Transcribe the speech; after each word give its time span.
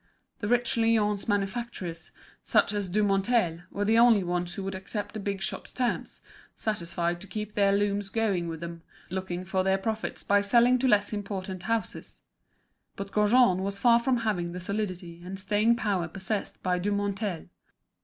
The 0.39 0.47
rich 0.47 0.77
Lyons 0.77 1.27
manufacturers, 1.27 2.11
such 2.41 2.73
as 2.73 2.89
Dumonteil, 2.89 3.65
were 3.69 3.85
the 3.85 3.99
only 3.99 4.23
ones 4.23 4.55
who 4.55 4.63
could 4.63 4.73
accept 4.73 5.13
the 5.13 5.19
big 5.19 5.43
shops' 5.43 5.71
terms, 5.71 6.21
satisfied 6.55 7.21
to 7.21 7.27
keep 7.27 7.53
their 7.53 7.71
looms 7.71 8.09
going 8.09 8.47
with 8.47 8.61
them, 8.61 8.81
looking 9.11 9.45
for 9.45 9.63
their 9.63 9.77
profits 9.77 10.23
by 10.23 10.41
selling 10.41 10.79
to 10.79 10.87
less 10.87 11.13
important 11.13 11.61
houses. 11.69 12.21
But 12.95 13.11
Gaujean 13.11 13.59
was 13.59 13.77
far 13.77 13.99
from 13.99 14.17
having 14.17 14.53
the 14.53 14.59
solidity 14.59 15.21
and 15.23 15.39
staying 15.39 15.75
power 15.75 16.07
possessed 16.07 16.63
by 16.63 16.79
Dumonteil. 16.79 17.49